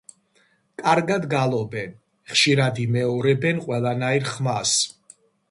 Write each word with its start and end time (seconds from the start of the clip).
კარგად 0.81 1.27
გალობენ, 1.33 1.93
ხშირად 2.31 2.81
იმეორებენ 2.85 3.61
ყველანაირ 3.67 4.27
ხმას. 4.33 4.75